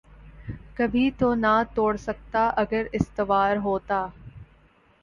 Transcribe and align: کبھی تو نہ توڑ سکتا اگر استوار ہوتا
کبھی 0.75 1.09
تو 1.17 1.33
نہ 1.35 1.53
توڑ 1.73 1.95
سکتا 1.97 2.49
اگر 2.55 2.85
استوار 2.93 3.55
ہوتا 3.57 4.05